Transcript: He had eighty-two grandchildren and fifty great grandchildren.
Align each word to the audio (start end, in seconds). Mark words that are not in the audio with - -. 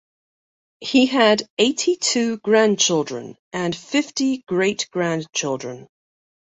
He 0.79 1.05
had 1.05 1.43
eighty-two 1.59 2.37
grandchildren 2.37 3.37
and 3.53 3.75
fifty 3.75 4.39
great 4.47 4.89
grandchildren. 4.89 5.87